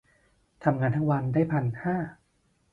[0.63, 1.95] ทำงานทั้งวันได้พันห้า